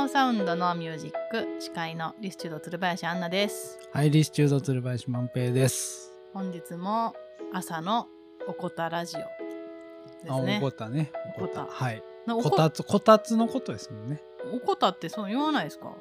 [0.00, 3.78] ノーサウンドのミュージック司会のリスチュード鶴林アンナです。
[3.92, 6.14] はい、リスチュード鶴林万平です。
[6.32, 7.14] 本日も
[7.52, 8.06] 朝の
[8.48, 9.26] おこたラジオで
[10.32, 10.58] すね。
[10.58, 11.12] こたね。
[11.36, 11.64] おこた。
[11.64, 12.02] おこはい。
[12.26, 14.22] ここたつ、こたつのことですもんね。
[14.54, 15.94] おこたってそう言わないですか？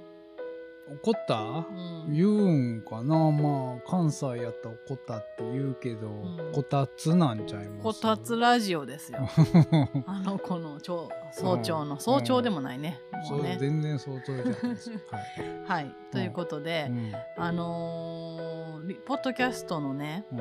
[0.92, 1.36] おこた？
[1.36, 2.14] うん。
[2.16, 3.32] 言うんかな？
[3.32, 6.52] まあ、関西やったらおこたって言うけど、ん。
[6.54, 7.84] こたつなんちゃいます？
[7.84, 9.20] こたつラジオですよ。
[10.08, 12.00] あの子の超早朝の、うん。
[12.00, 14.92] 早朝でもないね、もうね全然相当じゃないです。
[15.12, 15.66] はい。
[15.66, 20.38] はいということで、うんあのーリポッドキャストのねう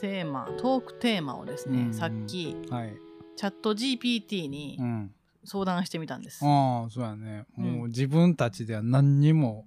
[0.00, 2.66] テーマトークテーマをですね、うんさっきん。
[2.70, 2.96] はい。
[3.36, 5.14] チャット GPT にうん。
[5.44, 7.46] 相談してみたんです、ああ、そうやね。
[7.56, 9.64] うんもう自分たちでは何にも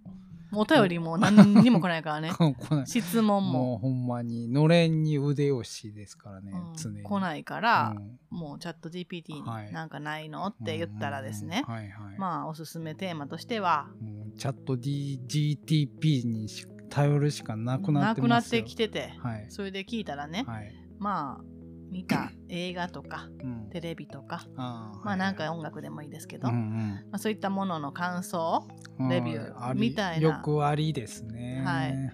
[0.54, 2.32] お便りも何にも来ないからね。
[2.86, 7.04] 質問もも、うほんまに、のれんに腕押しですからね、うん常に。
[7.04, 12.18] 来ないから、うんもうチャット GPT はいになんかないのって言ったらですね、はいはい。
[12.18, 13.90] まあおすすめテーマとしては
[14.38, 18.62] チャット DGTP にし頼るしかなくななってますよ。
[18.62, 19.46] くなってきてて、はい。
[19.50, 20.74] それで聞いたらね、はい。
[21.00, 21.61] まあ
[21.92, 26.78] 見た映画とかうんテレビとか、あーまあなんかはい音楽でもいいですけど、はいうん
[27.12, 28.68] まあ、そういったものの感想
[29.00, 31.64] うんレビューみたいなよくありですね。
[31.66, 32.12] はいはい。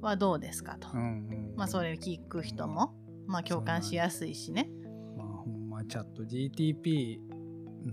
[0.00, 2.94] はどうですかと、うんうんまあそれ聞く人も、
[3.26, 4.68] まあ共感しやすいしね
[5.16, 7.18] まあほんまチャット GTP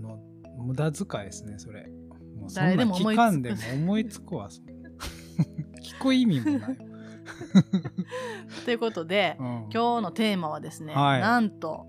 [0.02, 0.20] の
[0.58, 1.88] 無駄遣いですね、それ。
[2.38, 4.50] もうそんな誰でも思いつく聞かんでも思いつくわ。
[5.82, 6.91] 聞く意味もないわ。
[8.66, 9.48] ということで、うん。
[9.74, 11.22] 今日のテーマはですね、はい。
[11.22, 11.86] なんと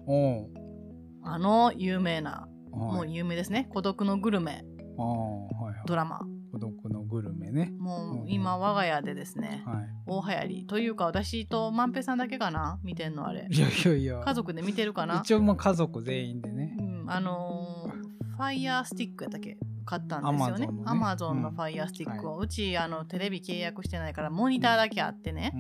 [1.25, 3.08] あの有名な、もはい。
[3.08, 4.64] う有名ですね「孤独のグルメ。
[4.97, 5.75] はいはい。
[5.86, 6.20] ドラマ。
[6.53, 7.72] 孤独のグルメね。
[7.78, 12.78] もうんう今我が家でですね、は大流行りというか私と万平さんだけかな？
[12.83, 13.47] 見てんのあれ。
[13.50, 13.56] い。
[13.56, 14.20] いやいやいや。
[14.20, 15.20] 家族で見てるかな？
[15.25, 16.77] 一応まあ家族全員でね。
[16.78, 17.92] うん、あのー
[18.33, 19.56] ファイヤースティックやったっけ？
[19.84, 20.69] 買ったんですよね。
[20.84, 21.54] アマゾンのうん。
[21.54, 25.53] ファイヤースティックを、うちあのテレビ契約してないからモニターだけあってね。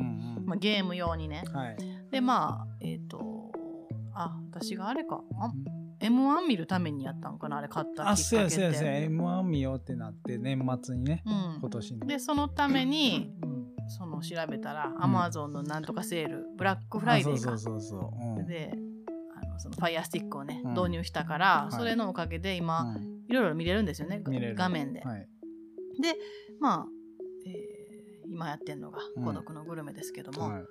[0.44, 1.44] まあ、ゲーム用にね。
[1.52, 1.76] はい。
[2.10, 3.50] でまあえっ、と
[4.14, 5.20] あ私があれか。
[5.40, 5.52] あ
[6.00, 8.92] M1 見るためにやったんかなあれ買ったきっかあ、けそうやそうやっそうや。
[8.92, 11.22] て M1 見ようってなって年末にね。
[11.24, 11.58] うん。
[11.60, 12.06] 今年の。
[12.06, 13.62] でそのためにうん。
[13.88, 15.04] その調べたら、ん。
[15.04, 17.52] アマゾンのなんとかセールブラックフライデーか。
[17.52, 18.40] あそうそうそうそう。
[18.40, 18.46] うん。
[18.46, 18.72] で
[19.40, 20.70] あのそのファイヤースティックをね、うん。
[20.72, 21.74] 導入したから、い。
[21.74, 25.26] それのおかげで今、うんいろいろ見れるんですよね画面で、はい。
[26.60, 26.86] まあ、
[27.46, 27.82] えー
[28.30, 30.62] 今やってるのがうん孤独のグルメですけども、はい。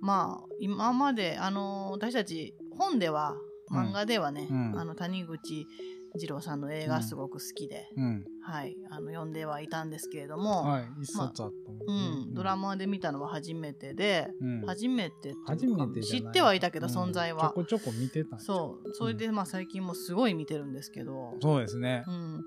[0.00, 3.34] まあ今まであの私たち本では
[3.70, 3.78] うん。
[3.88, 4.78] 漫画ではね、うん。
[4.78, 5.66] あの谷口
[6.16, 8.24] 二郎さんの映画すごく好きで、うん。
[8.40, 8.76] はい。
[8.90, 10.84] あの読んではいたんですけれども、はい。
[11.02, 14.60] 一冊あったドラマで見たのは初めてで、うん。
[14.62, 16.92] 初めて初めて知ってはいたけど、うん。
[16.92, 17.42] 存在は。
[17.42, 18.94] ちょこちょこ見てたんそう。
[18.94, 22.04] それでまあ最近もすごい見てるんですけど、そうですね。
[22.06, 22.10] う。
[22.12, 22.44] ん、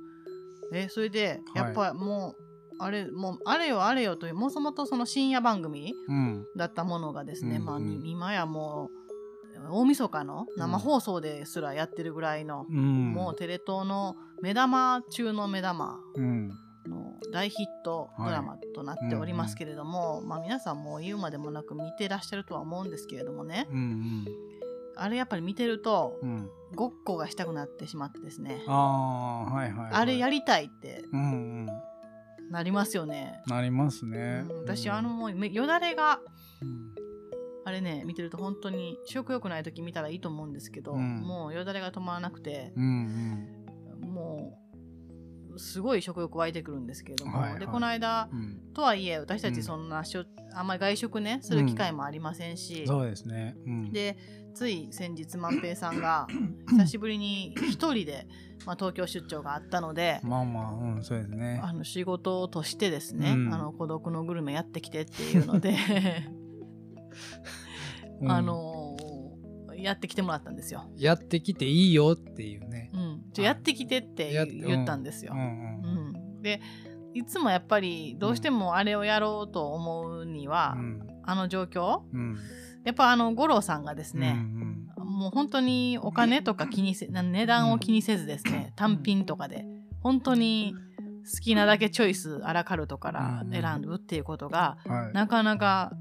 [0.73, 2.43] えそれでやっぱもう、
[2.79, 6.45] あれもうあれよあれよというもともとその深夜番組うん。
[6.55, 8.07] だったものがですね、まあ、うんうん。
[8.07, 9.06] 今やもう
[9.69, 13.11] 大晦日の生放送ですらやってるぐらいの、うん。
[13.11, 16.49] もうテレ東の目玉中の目玉うん。
[16.87, 24.25] の大ヒットドラマとなっておりますけれども、まあ、皆さんもう言うまでもなく見てらっしゃるとは思うんですけれどもねうん
[24.95, 26.29] あれやっぱり見てるとうん。
[26.29, 26.49] うん。
[26.75, 29.93] ごっこがしたくなってしまってですねああ、はいはいはい。
[29.93, 31.67] あれやりたいってうんうん。
[32.49, 33.41] なりますよね。
[33.47, 34.57] なりますねうん。
[34.61, 36.19] 私あのもうめよだれが
[36.61, 36.93] うん、
[37.67, 43.45] あれね見てると本当に食欲ない時見たらいいと思うんですけど、うんもうよだれが止まらなくてうん
[44.01, 44.57] も
[45.53, 48.39] うすごい食欲湧いてくるんですけれども、はいはいでこの間うん。
[48.39, 48.73] うん。
[48.73, 50.23] とはいえ私たうんちそんなしょ、
[50.53, 53.55] あんまり外食ねする機会もありませんし、そうですね。
[53.65, 53.91] うん。
[53.91, 54.17] で
[54.53, 56.27] つい先日万平さんが
[56.69, 58.27] 久しぶりに一人で、
[58.65, 61.59] まあ、東京出張があったので、まあまあ、うん、そうですね。
[61.61, 65.75] あの仕事としてですね、うんあの孤独のグルメやってきてっていうので
[68.21, 69.17] うんあ、のー
[69.77, 70.85] やってきてもらったんですよ。
[70.97, 72.89] やってきていいよっていうね。
[72.93, 75.37] うん、ちょやってきてってや言ったんですよう。
[75.37, 76.61] んうんで
[77.13, 81.07] いつもやっぱりどうしてもあれをやろうと思うには、うん。
[81.23, 82.37] あの状況うん。
[82.85, 84.21] やっぱあの五郎さんがですうん。
[84.21, 84.33] ね、
[84.97, 89.65] もう本当にお金とか気にせな値段を気にせずですね、単品とかで
[90.01, 90.75] 本当に
[91.31, 94.77] 好きなだけチョイスアラカルトから選ぶっていうことが。
[95.13, 95.91] なかなか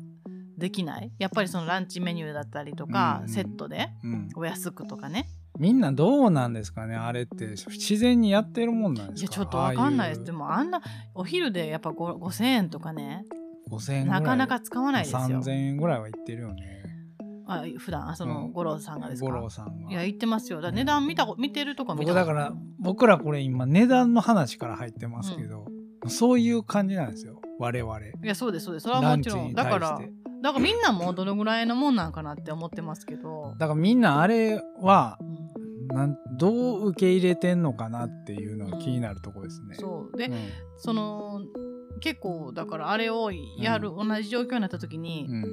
[0.57, 1.13] できない？
[1.19, 3.91] やっぱりそのランチメニューだったりとか、うんセットで？
[4.03, 4.29] うん。
[4.37, 5.29] お安くとかね？
[5.59, 7.47] みんなどうなんですかねあれって。
[7.49, 9.21] 自然にやってるもんなんですか？
[9.23, 10.21] いやちょっとわかんないです。
[10.23, 10.81] あでもあんな
[11.15, 13.25] お昼でやっぱご5000円とかね？
[13.31, 13.37] あ
[13.69, 15.19] いう5000円ないかなか使わないですよ。
[15.21, 16.83] 3000円ぐらいはいってるよね。
[17.49, 18.53] あ普段あそのうん。
[18.53, 19.91] 五郎さんがですか、五郎さんが。
[19.91, 20.61] いや言ってますよ。
[20.61, 22.07] だ値段見たこ見てるとこ見た。
[22.07, 25.67] 僕だから僕らこれ今値段の話から入ってますけど、
[26.09, 27.41] そういう感じなんですよ。
[27.59, 28.01] 我々。
[28.01, 28.85] いやそうですそうです。
[28.85, 29.55] それはもちろん。
[29.55, 30.01] だから
[30.43, 35.47] だからみんなもどのぐらいのもんなんかなって思ってますけど、だからみんなあれはうん
[35.89, 39.77] なんどう受け入れてんのかなっていうのが気になるところですね。
[39.77, 40.17] そう。
[40.17, 40.35] で、うん。
[40.77, 41.43] その
[42.01, 45.45] 結構だからあれをやる、同じ状況になった時に、うん。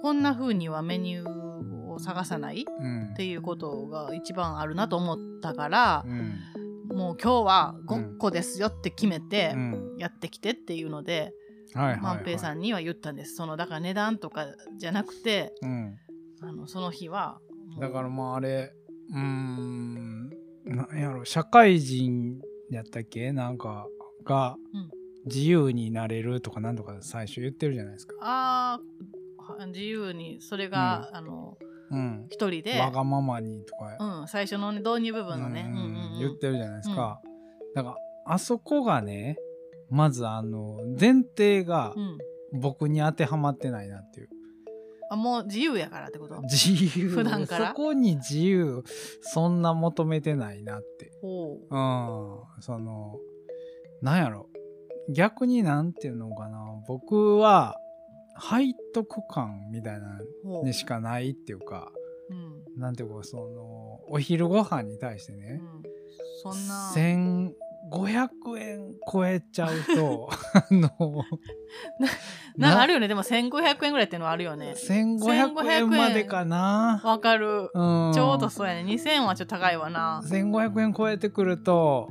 [0.00, 3.10] こんな風にはメニューを探さないうん。
[3.12, 6.96] っていうことが一番あるなと思ったからう、ん。
[6.96, 9.94] もう今日は5個ですよって決めてうん。
[9.98, 11.32] やってきてっていうので、
[11.74, 13.34] 万平さんには言ったんです。
[13.34, 14.46] そのだから値段とか
[14.78, 15.96] じゃなくてうん。
[16.40, 17.38] あのその日は
[17.80, 18.72] だからまああれ
[19.10, 20.30] うーん
[20.64, 22.40] なんやろ社会人
[22.70, 23.32] やったっけ？
[23.32, 23.86] なんか
[24.24, 24.90] がうん。
[25.24, 28.16] 自由になれるとかなんとか最初言ってるじゃないですか。
[28.20, 31.56] あーは自由にそれが、あの
[31.90, 32.80] うん、一人で。
[32.80, 36.12] わがままにとか、うん、最初の、ね、導入部分のね、うんうんうん。
[36.14, 37.20] うん言ってるじゃないですか。
[37.74, 37.96] だから
[38.34, 39.36] あそこがね
[39.92, 42.18] まずあの前提がうん。
[42.54, 44.28] 僕に当てはまってないなっていう。
[45.10, 46.38] あもう自由やからってこと？
[46.42, 47.08] 自由。
[47.08, 47.68] 普段から？
[47.68, 48.84] そこに自由
[49.22, 51.12] そんな求めてないなって。
[51.22, 51.74] ほう。
[51.74, 52.62] ん。
[52.62, 53.16] その
[54.02, 54.50] なんやろ。
[55.08, 56.58] 逆になんていうのかな。
[56.86, 57.74] 僕は
[58.38, 60.20] 背徳感みたいな
[60.62, 61.90] にしかないっていうか
[62.28, 62.80] うん。
[62.80, 65.60] なんていうかそのお昼ご飯に対してうね、ん、
[66.42, 66.92] そんな
[67.90, 71.24] 1500円超えちゃうと あの
[72.56, 73.08] なんかあるよね。
[73.08, 74.74] でも1500円ぐらいっていうのはあるよね。
[74.76, 77.70] 1500円までかな、わかる。
[77.74, 78.82] うん、ちょうどそうやね。
[78.82, 80.22] 2000はちょっと高いわな。
[80.24, 82.08] 1500円超えてくると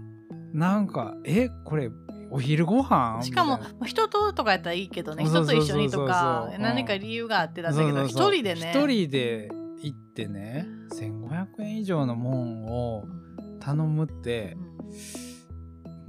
[0.53, 1.89] なんかえこれ
[2.31, 3.21] お昼ご飯？
[3.23, 5.25] しかも人ととかやったらいいけどね。
[5.25, 8.71] 人と一緒にとかうん何か理由があってだったけど一人でね。
[8.73, 9.49] 一人で
[9.83, 15.30] 行ってね1500円以上のもんをうん頼むってう、ん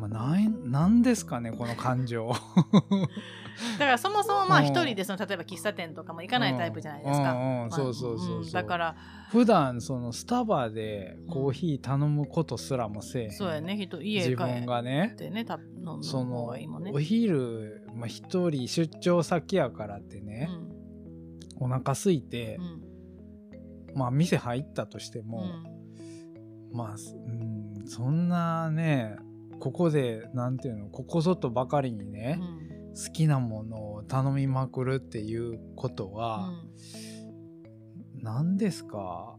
[0.03, 2.33] まあ、なんなんですかねこの感情。
[3.79, 4.67] だからそもそもまあうん。
[4.67, 7.33] 一人でその例えば喫茶店とかも行かないタイプじゃないですか。
[7.35, 8.97] うんうんそうそうそうだから
[9.31, 13.31] 普段そのスタバでコーヒー頼むことすらもせえへん。
[13.31, 13.77] そうやね。
[13.77, 15.11] 人家自帰分がね。
[15.15, 16.91] ってねた飲む方そのがいいもんね。
[16.93, 20.49] お昼、まあ、一人出張先やからってね、
[21.61, 23.99] お腹空いてう、ん。
[23.99, 25.27] まあ店入ったとしてうん。
[25.29, 25.45] も、
[26.73, 29.17] まあ、うん、そんなね
[29.63, 32.95] ここでなんていうのここぞとばかりにうね、ん。
[32.97, 36.69] 好きなものを頼みまくるっていうことうは、ん
[38.21, 39.37] 何ですか？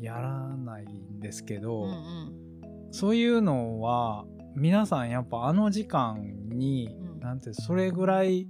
[0.00, 2.92] やらないんですけど、うんうん。
[2.92, 4.24] そういうのは
[4.54, 7.20] 皆さんやっぱあの時間に、うん。
[7.20, 8.46] なんてそれぐらい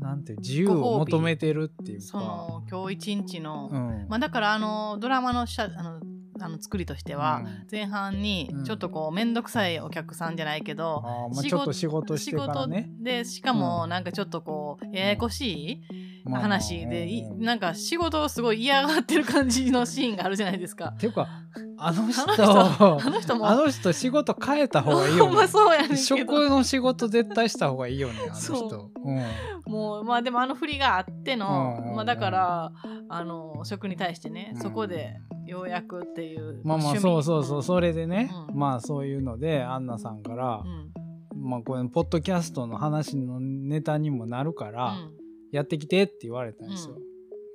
[0.00, 4.06] なんて自由を求めてるっていうそか、の今日一日の、うん。
[4.08, 6.00] まあだからあのドラマのしゃあの
[6.44, 7.66] あの作りとしては、うん。
[7.72, 8.64] 前半にうん。
[8.64, 12.82] ちょっとこう面倒くさいお客さんじゃないけど、まあ、仕ちょっと仕事してからね。
[12.82, 15.82] 仕事でしかもうんなんかちょっとこうややこしい
[16.24, 20.92] まあ話で、なんか仕事をすごい嫌がってる感じのシーンがあるじゃないですか。
[20.94, 21.28] っていうか
[21.76, 22.22] あの人。
[22.22, 23.36] あの人。
[23.36, 23.48] も。
[23.48, 26.00] あの人仕事変えた方がいいよほんまねそうやねんけど。
[26.00, 29.72] 食の仕事絶対した方がいいよねあのそ人うん。
[29.72, 31.96] もうまあでもあの振りがあっての、うんうんうん。
[31.96, 32.72] まあ、だから
[33.08, 34.62] あの食に対してね、うん。
[34.62, 35.16] そこで
[35.46, 38.58] ようやくっていうまあまあそうそうそうそれでね、うん。
[38.58, 41.48] まあそういうのでアンナさんからう、ん。
[41.48, 45.10] まあこのポッドキャストの話のネタにもなるから、うん。
[45.52, 46.96] やってきてって言われたんですよ。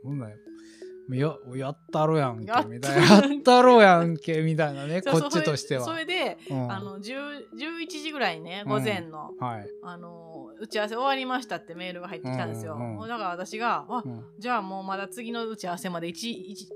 [0.04, 0.32] ほんなら
[1.18, 3.08] ややったろやんけみたいな。
[3.08, 5.86] やったろやんけ みたいなね こっちとしては。
[5.86, 6.72] それで、うん。
[6.72, 8.72] あの10 11時ぐらいにねうん。
[8.74, 14.24] 午前の、はい、あの打ち合わせ終わりましたってメールが入ってきたんですよ、うんうんだから私があうん。
[14.38, 16.14] じゃあもうまだ次の打ち合わせまで1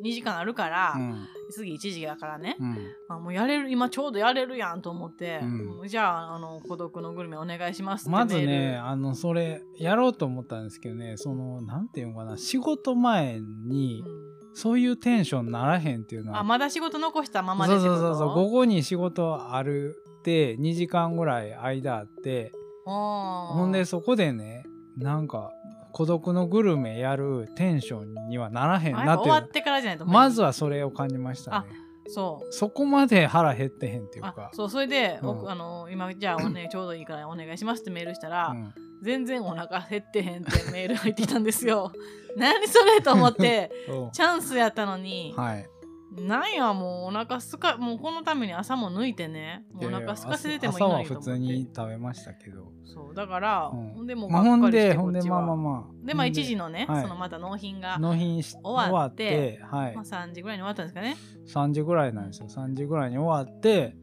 [0.03, 2.77] 2時間あるから、うん次1時だからね、うん。
[3.09, 5.87] あもうやれる今ちょうどやれるやんと思って、うん。
[5.87, 14.33] じゃああの孤独のグルメお願いしますってまルずねあのそれやろうと思ったんですけどねそのなんていうのかな仕事前にうん。
[14.55, 16.39] そういうテンションならへんっていうのは。
[16.39, 22.51] あまだ仕事残したままでそうそうそうそう午後に仕事あるって2時間ぐらい間あって。
[22.85, 24.65] ほほんでそこでね
[24.97, 25.51] なんか
[25.93, 30.05] 孤独のグルメやるテンションにはならへんなって終わってからじゃないと。
[30.05, 31.67] まずはそれを感じましたね。
[32.07, 32.51] そう。
[32.51, 35.27] そこまで腹減ってへんっていうあかそうそれで、うん。
[35.27, 38.73] 僕あの今じゃあお、ね、ちょうどいいからお願いしますってメールしたら、うん。
[39.03, 41.91] 全然お腹減ってへんってメール入ってきたんですよ。
[42.35, 43.71] 何それと思って
[44.13, 45.69] チャンスやったのに、はい
[46.17, 52.71] なんやもうお腹すかもうこのために朝も抜いてねもうお腹すかせててもいいと思って普通に食べましたけど。
[52.85, 56.05] そうだから、うんほんでもうがっかりしてで、ほんで、まあまあまあ。
[56.05, 60.03] でまあ1時のね、はいそのまた納品が、納品し終わってはいまあ、。
[60.03, 61.15] 3時ぐらいに終わったんですかね
[61.47, 62.47] 3時ぐらいなんですよ。
[62.47, 63.95] 3時ぐらいに終わって、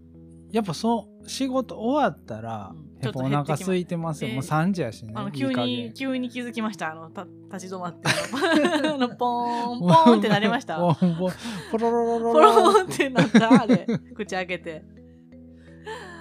[0.52, 4.30] やっぱそう、仕事終わったらうん、やっぱお腹空いてますよ。
[4.30, 5.12] ちょもうっと減ってきま3時やしね。
[5.14, 6.92] あの急に急に気づきました。
[6.92, 8.08] あのた立ち止まって。
[8.88, 10.78] あのポーンポーンってなりました。
[10.78, 11.32] ポンポン
[11.70, 13.62] ポロロロロポロロってなった。
[13.62, 14.84] あれ口開けて。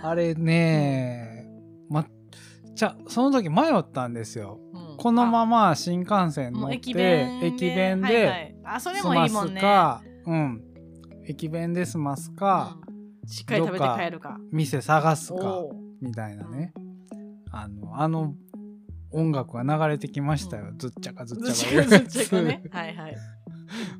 [0.01, 1.45] あれね、
[1.89, 2.05] ま、
[2.73, 4.59] じゃその時迷ったんですよ。
[4.73, 4.97] うん。
[4.97, 7.47] このまま新幹線乗って駅弁で。
[7.47, 8.59] 駅弁はいはでい。
[8.63, 9.55] あそれ済まもいいもんね。
[9.55, 10.63] すか、うん、
[11.25, 12.88] 駅弁で済ますか、うん
[13.29, 14.39] しっかり食べて帰るか。
[14.51, 15.63] 店探すか
[16.01, 16.73] みたいなね。
[17.51, 18.33] あの、あの
[19.11, 20.71] 音楽が流れてきましたよ。
[20.77, 22.07] ずっちゃかずっちちゃかずっ。
[22.07, 22.63] ちゃかね。
[22.71, 23.15] はいはい。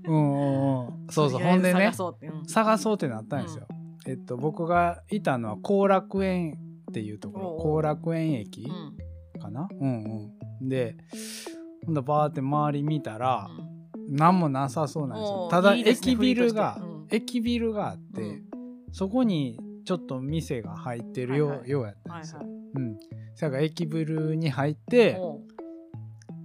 [0.05, 1.07] うんうんうん。
[1.09, 1.43] そうそう。
[1.43, 2.27] ほんでね探、そうって。
[2.27, 2.45] うん。
[2.45, 3.67] 探そうってなったんですよ。
[4.07, 6.57] えっと、僕がいたのは後楽園
[6.89, 8.67] っていうところ、後楽園駅
[9.36, 9.41] うん。
[9.41, 9.67] かな？
[9.79, 10.69] うんうん。
[10.69, 10.98] で、
[11.86, 14.15] ほんとバーって周り見たら、うん。
[14.15, 15.48] 何もなさそうなんですよ。
[15.51, 16.79] ただいいですね駅ビルが
[17.12, 18.49] 駅ビルがあって、うん
[18.91, 22.41] そこにちょっと店が入ってるよ,、はいはいようやったんですよ。
[22.75, 22.98] うん。
[23.36, 25.19] そやから駅ビルに入って、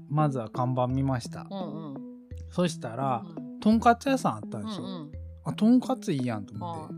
[0.09, 1.47] まずは看板見ました。
[1.51, 2.05] うんうん
[2.51, 4.85] そしたら、うんとんかつ屋さんあったんですよ。
[5.45, 6.95] あ、とんかついいやんと思はって。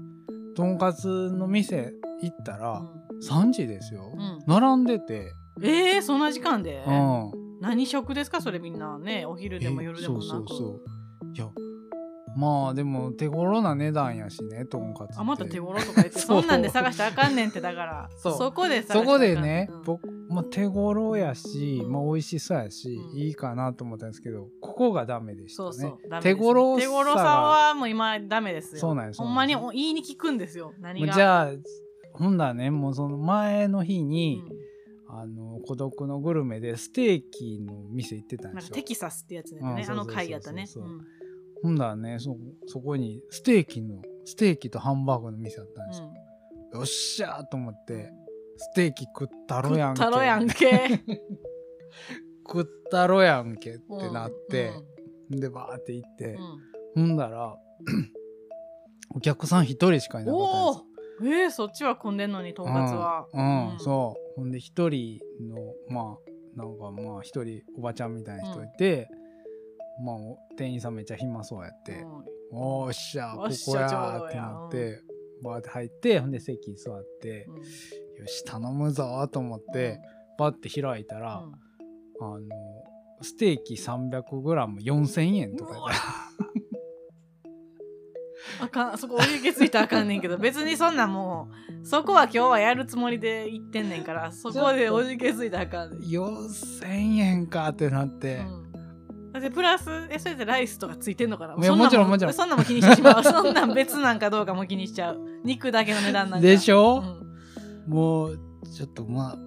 [0.57, 4.13] とんかつの店行ったら、うん3時ですよ。
[4.15, 6.85] うん並んでて、えー、そんな時間で？
[6.87, 7.31] うん。
[7.63, 8.43] 何食ですか？
[8.43, 10.81] それみんなねお昼でもえ夜でもなくそうそうそう。
[11.35, 11.49] いや、
[12.37, 15.15] まあでも手頃な値段やしね、とんかつって。
[15.17, 18.53] あまた手頃とか言ってそんなんで探してあかんねんってだからそう。
[18.53, 19.83] こでそこでね、うん。
[19.85, 21.93] 僕、まあ、手頃やし、うん。
[21.93, 23.19] まあ、美味しそうやし、うん。
[23.19, 25.73] いいかなと思ったんですけど、ここがダメでしたね。
[25.73, 28.81] そうそう、ダメです手頃さ手頃さはもう今ダメですよ。
[28.81, 31.15] そうなんですほんまにお言いに聞くんですよ何が。
[31.15, 31.51] じゃあ、
[32.13, 34.57] ほんだらね、もうその前の日に、うん。
[35.09, 38.67] あの、孤独のグルメでステーキの店行ってたんですよ。
[38.67, 40.67] なんかテキサスってやつだよねあのうんそうそうそうそう回やったね。
[40.67, 41.01] そううん
[41.63, 42.37] ほんだらね、そ、
[42.67, 46.13] そこにステーキの、ステーキとハンバーグの店あったんですよ。
[46.75, 48.13] よっしゃーと思って、
[48.57, 50.03] ステーキ食ったろやんけ。
[50.03, 51.03] 食ったろやんけ。
[52.47, 54.73] 食ったろやんけってなって、
[55.31, 55.41] うん。
[55.41, 56.39] で、バーって行って
[56.95, 57.07] う、ん。
[57.09, 57.57] ほんだら、
[59.15, 60.85] お客さん一人しかいなかったんです
[61.23, 61.33] およ。
[61.33, 63.79] おえー、そっちは混んでんのにとんかつはうん、うん。
[63.81, 64.41] そう。
[64.41, 65.57] ほんで一人の
[65.89, 69.09] まあなんかまあ一人おばちゃんみたいな人いて、
[70.05, 72.59] まあお店員さんめっちゃ暇そうやって、うん。
[72.59, 75.03] おーっしゃこおっしこやってなって、
[75.43, 77.57] バーって入ってほんで席座って、うん。
[77.57, 79.99] よし頼むぞーと思って、
[80.39, 81.55] バーって開いたら、うん。
[82.21, 82.47] あの
[83.23, 86.27] ステーキ 300g4000 円とかやった。
[88.61, 91.49] あかんそこお湯気ついたらあかんねんけど 別にそんなも
[91.83, 98.66] うそこは今日はやるつもりで行ってんねんからそこでお湯気ついたらあかんねん、4000円かってなって、うん、
[99.41, 101.57] だってプラスえそれでライスとかついてんのかな？
[101.57, 101.79] もちろん
[102.09, 102.35] もちろん。
[102.35, 103.23] そんなんも気にしてしまう。
[103.25, 105.21] そんなん別なんかどうかも気にしちゃう。
[105.45, 106.47] 肉だけの値段なんか。
[106.47, 107.03] でしょ？
[107.87, 107.93] うん。
[107.93, 108.39] もう
[108.75, 109.39] ちょっとまあ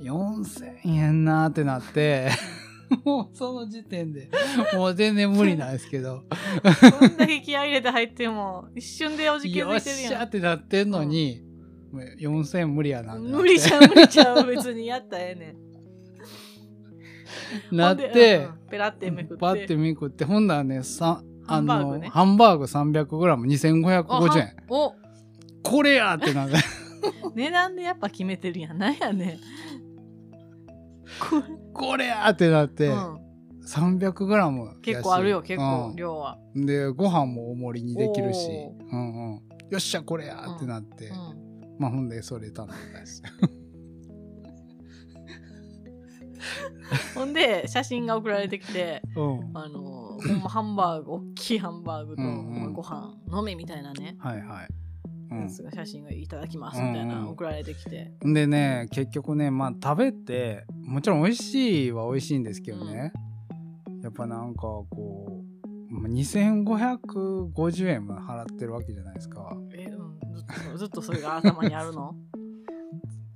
[0.00, 2.30] 4000円なーってなって
[3.04, 4.30] もうその時点で
[4.74, 6.22] もう全然無理なんですけど。
[7.00, 10.12] そんだけ気合い入れて入っても一瞬でおじけよっづいてるやん。
[10.12, 11.42] しゃってなってんのに、
[11.92, 15.67] もう4000円無理やな無理ちゃう無理ちゃう別にやったらええねん
[17.72, 19.36] なってうんうんペラってめくって。
[19.36, 22.08] バッてめくってほんならねさあのハンバーグね。
[22.08, 24.56] ハンバーグ 300g2550 円。
[24.68, 24.94] お。
[25.62, 26.56] これやってなって
[27.34, 28.78] 値段でやっぱ決めてるやん。
[28.78, 29.38] なんやねん。
[31.18, 31.42] こ
[31.72, 33.18] これやってなって、れ、うん、
[33.66, 34.80] 300g やし。
[34.82, 35.96] 結構あるよ結構うん。
[35.96, 38.48] 量は、でご飯も大盛りにできるし。
[38.92, 43.48] うんうん、よっしゃこれやってなって、うん、まあほんでそれ頼んだんですよ
[47.14, 49.50] ほんで写真が送られてきてうん。
[49.54, 52.60] あのほんまハンバーグ大きいハンバーグと、うんうん。
[52.60, 57.28] まあご飯飲めみたいなね、はいはい、やつが写真がいただきますみたいなうんうん。
[57.30, 63.12] 送られてきて、うん、でね結局ねまあ食べてもちろん美味しいは美味しいんですけどね、
[64.02, 65.44] やっぱなんかこ
[65.90, 69.56] うまあ2550円も払ってるわけじゃないですか。
[69.72, 72.14] え、うん、ずっとずっとそれが頭にあるの？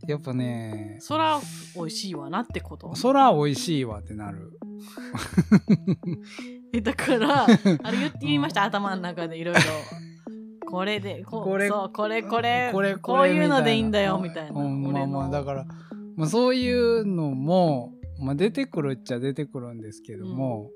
[0.06, 1.40] やっぱねそら
[1.74, 2.94] 美味しいわなってこと？
[2.94, 4.58] そら美味しいわってなる。
[6.74, 9.60] えだから あれ言って言いました、頭の中でいろいろ。
[10.72, 15.66] これでここれそうこれこれこれこういうのでいいんだよみたいな、うん、まあまあだから、
[16.16, 20.70] まあ、そういうのも、まあ、出てくるっちゃ出てくるんですけども、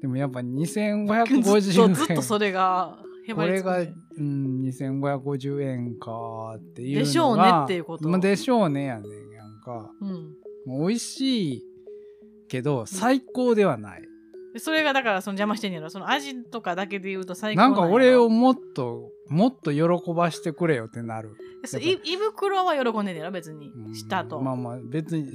[0.00, 2.98] でもやっぱずっ2550円とずっとそれが
[3.34, 3.84] これが、う
[4.22, 8.08] ん、2550円かっていうのがでしょうねっていうこと。
[8.08, 9.90] まあでしょうねやねんやんか。
[10.00, 10.34] うん。
[10.66, 11.62] 美味しい
[12.48, 14.02] けど最高ではない、
[14.52, 15.88] でそれがだからその邪魔してんやろ。
[15.90, 21.36] その味とかだけで言うと最高なんか俺をもっともっと喜ばしてくれよってなる。
[21.82, 23.70] 胃袋は喜んでんねやろ別に。
[23.70, 25.26] うんしたと、まあまあ別に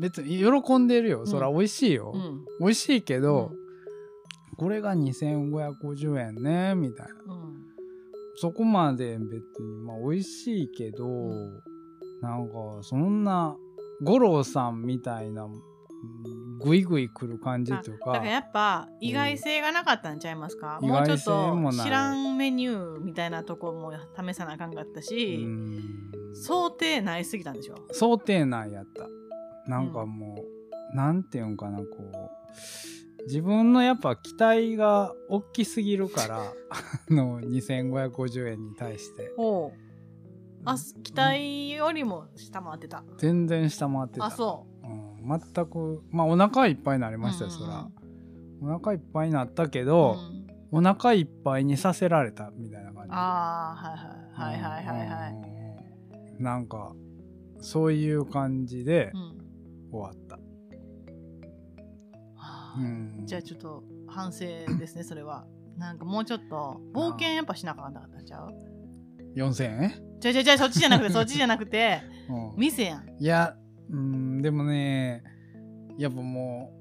[0.00, 2.44] 別に喜んでるよ、そら美味しいよ、うん。
[2.60, 3.52] 美味しいけど、
[4.56, 7.34] これが2550円ねみたいな。
[7.34, 7.66] うん。
[8.36, 11.62] そこまで別にまあ美味しいけど、ん。
[12.22, 13.56] なんかそんな
[14.02, 20.88] 五郎さんみたいなうんグイグイ来る感じというかだからやっぱ意外性がなかったんちゃいますか、うん。
[20.88, 26.10] もうちょっと知らんメニューみたいなとこも試さなあかんかったうし、ん。
[26.34, 27.74] 想定ないすぎたんでしょ？
[27.92, 29.06] 想定内やった。
[29.70, 30.42] なんかも
[30.92, 32.14] う、なんていうんかなこう
[33.26, 36.38] 自分のやっぱ期待が大きすぎるから
[36.70, 39.32] あの2550円に対して。
[39.36, 39.72] おう。
[40.64, 43.04] あ期待よりも下回ってた。
[43.18, 44.26] 全然下回ってた。
[44.26, 44.86] あそう。
[44.86, 47.88] ん、全くまあお腹いっぱいになりましたよ、そら。
[48.60, 50.16] お腹いっぱいになったけう、ど、
[50.72, 50.78] うん。
[50.78, 53.10] お腹いっぱいにさせられたみたいな感じ。
[53.12, 56.94] ああはいはいはいはいはいはい、いなんか
[57.60, 59.36] そういう感じでうん。
[59.92, 60.38] 終わった、
[63.24, 64.46] じゃあちょっと反省
[64.78, 65.46] ですね それは。
[65.76, 68.54] なんかもうちょっと冒険やっぱしなあかったんちゃう
[69.34, 72.58] ？4000円、じゃじゃじゃそっちじゃなくてそっちじゃなくてうん。
[72.58, 73.22] 店やん。
[73.22, 73.56] いや
[73.90, 75.22] うんでもね
[75.98, 76.72] やっぱも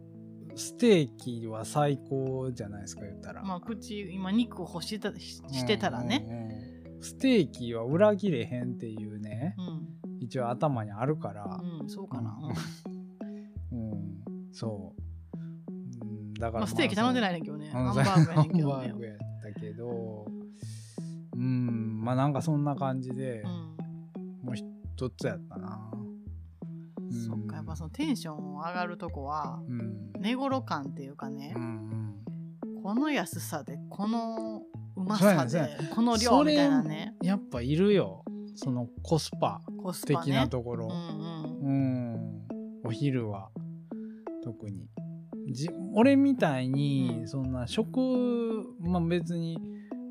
[0.53, 6.25] うステーキは最高じゃないですか言ったら、まあ口今肉を欲してたししてたらね。
[6.25, 6.75] うんうんうん。
[7.01, 12.35] ステーキは裏切れへんっていうねうん、一応頭にあるから、うん、そうかな、
[13.71, 13.91] うん。
[13.91, 15.01] うん、そう。
[16.47, 19.17] うん、だから、まあ、ステーキ頼んでいないねんけどねうんハンバーグやねんけハンどねバーグやっ
[19.53, 20.25] たけど、
[21.35, 23.75] うん、まあなんかそんな感じで、うん
[24.45, 25.89] もう一つやったな。
[27.27, 30.11] そっかやっぱそのテンション上がるとこはうん。
[30.19, 32.15] 寝頃感っていうかねう、ん
[32.83, 34.61] この安さでこの
[34.95, 37.27] うまさでこの量みたいなねうん。
[37.27, 38.23] やっぱいるよ。
[38.55, 40.87] そのコスパコスパ的ねなところ。
[40.87, 42.45] うんうん
[42.83, 42.87] うん。
[42.87, 43.49] お昼は
[44.43, 44.87] 特に。
[45.55, 47.27] じ俺みたいに、うん。
[47.27, 47.99] そんな食、
[48.79, 49.57] まあ別に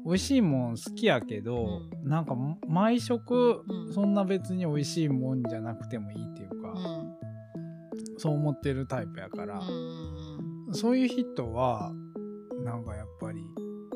[0.04, 2.34] 美味しいもん好きやけど、うなんか
[2.66, 3.92] 毎食、うん。
[3.92, 7.14] そんな別に美味しいもんじゃなくてもいいっていうか、うん。
[8.18, 10.34] そう思ってるタイプやから、うん
[10.72, 11.92] そういう人は
[12.64, 13.46] なんかやっぱり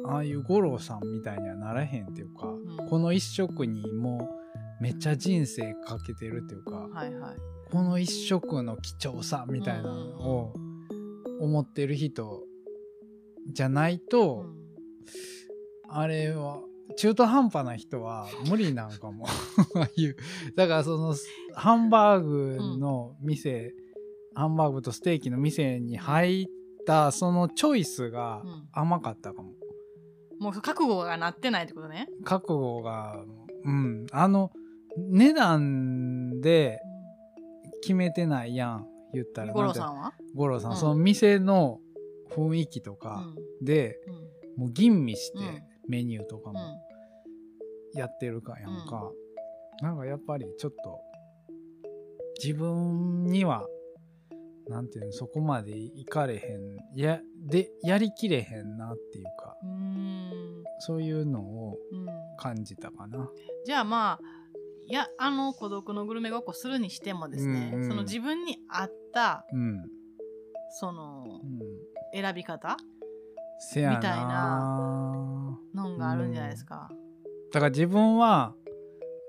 [0.07, 2.89] ああいう五郎さんみたいにはならへんっていうか、ん。
[2.89, 4.31] この一食にも
[4.81, 7.37] うめっちゃ人生かけてるっていうか、はいはい。
[7.71, 10.55] この一食の貴重さみたいなのを
[11.41, 12.43] 思ってる人
[13.53, 14.59] じゃないと、うん
[15.89, 16.61] あれは
[16.97, 19.27] 中途半端な人は無理なんかも。
[19.27, 19.31] あ
[19.83, 20.17] あいう
[20.55, 21.15] だからその
[21.55, 23.75] ハンバーグの店、
[24.35, 26.47] ハンバーグとステーキの店に入っ
[26.87, 28.69] たそのチョイスがうん。
[28.73, 29.53] 甘かったかも。
[30.39, 32.09] もう覚悟がなってないってことね。
[32.25, 33.25] 覚悟が
[33.65, 34.07] うん。
[34.13, 34.51] あの
[34.97, 36.81] 値段で
[37.83, 40.13] 決めてないやん言ったら五郎さんは？
[40.35, 40.77] 五郎さん、うん。
[40.77, 41.81] その店の
[42.31, 43.27] 雰囲気とか
[43.63, 43.99] で、
[44.57, 45.63] もう吟味して、うん。
[45.89, 47.99] メニューとかもうん。
[47.99, 49.11] やってるかやんか、
[49.83, 51.01] なんかやっぱりちょっと
[52.43, 53.67] 自分には
[54.69, 59.57] なんていうのそこまでいかれへんやでやりきれへんなっていうか
[60.81, 62.07] そういうのをうん。
[62.41, 63.29] 感じたかな。
[63.65, 64.21] じゃあまあ
[64.87, 67.89] いやあの孤独のグルメごっこするにしてもですね、うんうん。
[67.89, 69.85] その自分に合ったうん、
[70.79, 72.77] そのうん、選び方？
[73.75, 75.59] みたいな。
[75.75, 76.89] のがあるんじゃないですか。
[77.53, 78.55] だから自分は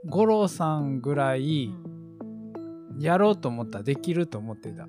[0.05, 2.99] 五郎さんぐらいうん。
[2.99, 4.87] やろうと思ったらできると思ってた。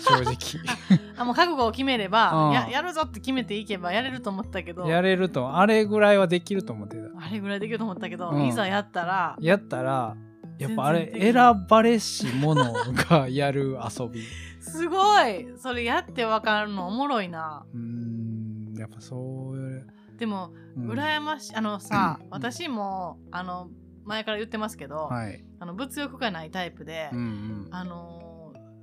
[0.00, 0.36] 正直。
[1.16, 2.52] あもう覚悟を決めれば、うん。
[2.52, 4.86] ややるぞって決めていけばやれると思ったけど。
[4.86, 7.04] やれるとあれぐらいはできると思ってた。
[7.18, 8.46] あれぐらいできると思ったけど、うん。
[8.46, 10.16] いざやったらやったら
[10.58, 11.34] やっぱあれ選
[11.68, 12.72] ばれし者
[13.08, 14.22] がやる遊び。
[14.60, 15.46] すごい。
[15.58, 17.64] それやってわかるのおもろいな。
[17.72, 20.90] うーんやっぱそうでもうん。
[20.90, 21.54] 羨ましい。
[21.54, 22.26] あのさ、うん。
[22.30, 23.70] 私もあの
[24.04, 25.44] 前から言ってますけど、はい。
[25.60, 27.68] あの物欲がないタイプで、うんうん。
[27.70, 28.26] あのー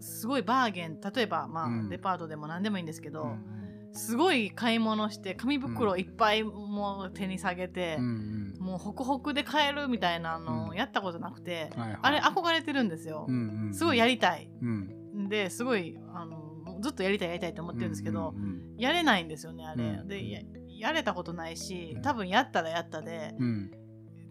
[0.06, 1.90] すごいバーゲン例えば、まあうん。
[1.90, 3.62] デパートでも何でもいいんですけど、うん
[3.93, 8.65] すごい買い物して紙袋いっぱいもう手に下げてうんう、ん。
[8.65, 10.77] もうホクホクで買えるみたいなのうん。
[10.77, 11.99] やったことなくて、はいはい。
[12.01, 13.36] あれ憧れてるんですよ、うん
[13.67, 14.49] うんすごいやりたい。
[14.62, 15.29] うん。
[15.29, 16.41] ですごいあの
[16.82, 22.01] ずっとやりたいやりたいと思ってるんですけど、うんうんやれないんですよねあれ、うんでややれたことないしうん。
[22.01, 23.71] 多分やったらやったでうん。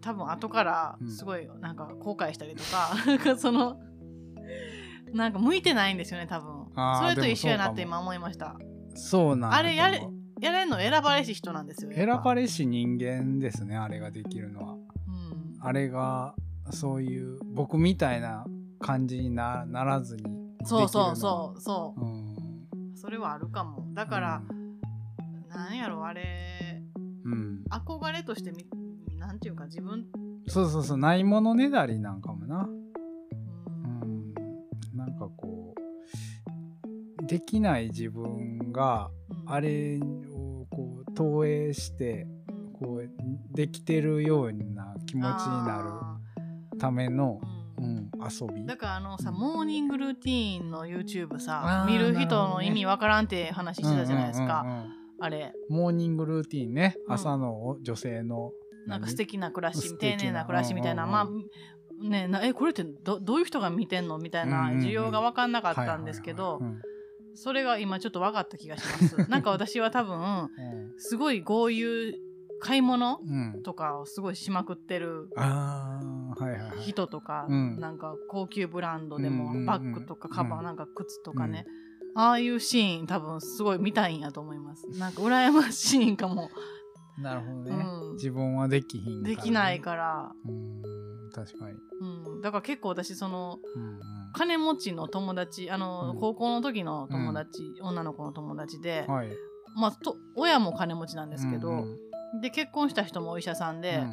[0.01, 1.09] 多分後からうん。
[1.09, 3.77] すごいなんか後悔したりとか、 なんかその
[5.13, 6.65] なんか向いてないんですよね多分。
[6.99, 8.57] それと一緒やなって今思いました
[8.95, 9.57] そうなんだ。
[9.57, 10.01] あれやれ
[10.41, 14.73] やれんの選ばれし人なんですよ選ばれし人間ですねあれができるのは。
[14.73, 15.57] うん。
[15.59, 16.35] あれが
[16.71, 18.45] そういう僕みたいな
[18.79, 21.61] 感じになならずにできるのそうそうそう。
[21.61, 22.33] そううん。
[22.95, 23.85] それはあるかも。
[23.93, 24.41] だから、
[25.49, 26.81] なんやろあれ
[27.23, 27.63] うん。
[27.69, 28.65] 憧れとしてみ
[29.17, 30.05] なんていうか自分、
[30.47, 32.67] そうそうそうないものねだりなんかもな。
[32.67, 34.01] うん。
[34.01, 34.33] うん。
[34.93, 39.53] なんかこうできない自分がうん。
[39.53, 42.73] あれをこう投影してうん。
[42.73, 43.09] こう
[43.55, 46.19] できてるような気持ちになあ
[46.71, 48.65] るためのー、ううんん、遊び。
[48.65, 49.35] だからあのさ、うん。
[49.37, 54.91] モーニングルーティーンの YouTube さ見る人の意味わからんって話してたじゃないですか、うんうんうんうん。
[55.21, 55.53] あれ。
[55.69, 57.13] モーニングルーティンね、うん。
[57.13, 58.51] 朝の女性の
[58.87, 59.11] なんか何？
[59.11, 61.13] 素敵な暮らし丁寧な暮らしみたいな、うんうん。
[61.13, 64.17] まあねなえこれってどどういう人が見てんの？
[64.17, 66.83] みたいなうんうんうん需要が分かんなかったんですけど、はいはいはい
[67.35, 69.17] それが今ちょっと分かった気がします。
[69.29, 70.49] なんか私は多分うん。
[70.97, 72.13] すごい豪遊
[72.59, 73.53] 買い物うん。
[73.55, 75.29] うんとかをすごいしまくってる
[76.81, 77.79] 人とか、うん。
[77.79, 80.65] なんか高級ブランドでもバッグとかカバン、うん。
[80.65, 81.65] なんか靴とかね、
[82.15, 84.87] ああいうシーン多分すごい見たいんやと思います。
[84.99, 86.49] なんか羨ましいんかも、
[87.17, 88.13] なるほどね、うん。
[88.13, 90.83] 自分はできひんできないから、うん
[91.33, 93.99] 確かに、うん、だから結構私そのうんうん
[94.33, 96.19] 金持ちの友達あの、うん。
[96.19, 99.29] 高校の時の友達、女の子の友達で、はい。
[99.75, 101.77] まあ、と親も金持ちなんですけど、うん。
[101.83, 101.97] うん
[102.41, 104.03] で結婚した人もお医者さんで、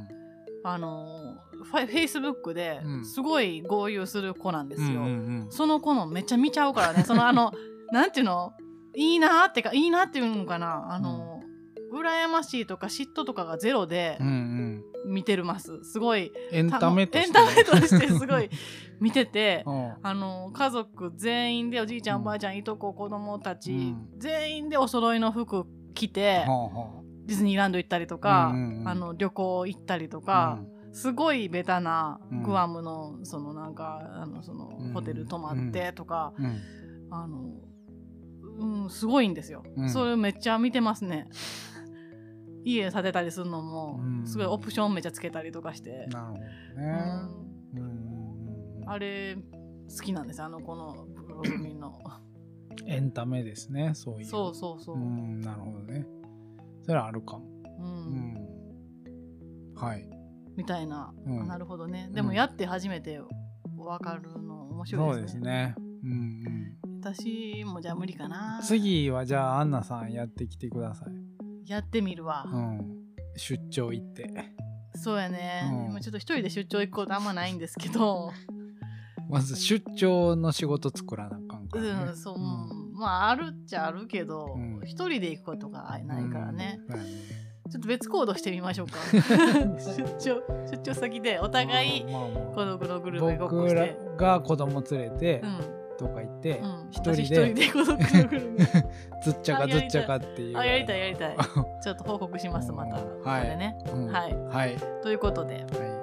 [0.62, 3.04] あのフェイスブックでうん。
[3.06, 4.88] すごい豪遊する子なんですよ。
[4.88, 5.09] うんうんう
[5.46, 5.46] ん。
[5.50, 7.04] その子のめっちゃ見ちゃうからね。
[7.04, 7.52] そのあの
[7.92, 8.52] なんていうの？
[8.94, 10.92] いいなーってかいいなっていうのかな？
[10.92, 11.40] あの、
[11.94, 14.35] 羨ましいとか嫉妬とかがゼロでうんうん
[15.11, 15.83] 見てるます。
[15.85, 16.33] すごい。
[16.53, 17.31] エンタメとし
[17.99, 18.49] てすごい
[19.01, 19.94] 見ててうん。
[20.03, 24.09] あの家族全員でおじいちゃん、うんおばあちゃんいとこ子供たち、うん。
[24.18, 26.44] 全員でお揃いの服着て、
[27.27, 28.51] ディズニーランド行ったりとか、
[28.85, 30.59] あの旅行行ったりとあか、
[30.92, 34.92] すごいベタなうんグアムのそのなんかあのそのうん。
[34.92, 36.33] ホテル泊まってとか、
[37.11, 37.51] あの
[38.59, 39.88] うんすごいんですよ、うん。
[39.90, 41.29] それめっちゃ見てますね
[42.64, 44.27] 家建てたりするのもうん。
[44.27, 51.99] すごいオプションめっちゃつけたりとかして、なるほどうねんうんあれ好きなんですあのこのブログミの。
[52.87, 54.25] エンタメですねそういう。
[54.25, 56.07] そうそうそう、うんなるほどね。
[56.83, 57.44] それはあるかも。
[57.79, 57.87] うん。
[57.87, 59.75] うん。
[59.75, 60.09] はい。
[60.57, 61.42] みたいな、うん。
[61.42, 62.07] あなるほどね。
[62.09, 62.14] うん。
[62.14, 63.20] でもやって初めて
[63.77, 65.75] 分かるの面白そですいうですねね。
[66.05, 66.77] うんうん。
[67.01, 68.61] 私もじゃあ無理かな。
[68.62, 71.30] 次はじゃあアンナさんやってきてください
[71.70, 73.04] やってみるわ、うん。
[73.37, 74.28] 出張行って。
[74.96, 75.90] そうやね、うん。
[75.92, 78.33] 今ちょっと一人で出張行くことあんまないんですけど。
[79.30, 81.90] まず出張の仕事作らなあかんからね。
[82.09, 82.38] うんそう、
[82.92, 84.80] まああるっちゃあるけどうん。
[84.85, 86.80] 一、人で行くことがないからね、
[87.70, 88.98] ちょっと別行動してみましょうか。
[89.78, 96.88] 出張出張先でお互い孤独のグルメごっこし僕らてが子供連れてうんどっか行ってうん。
[96.90, 97.22] 人で
[99.22, 100.58] ずっちゃかずっちゃかっていう。
[100.58, 101.36] あやりたいやりたい。
[101.82, 103.30] ちょっと報告しますまた、うんここで
[104.10, 104.34] はい。
[104.48, 104.76] はい。
[105.02, 105.56] ということで。
[105.56, 105.99] はい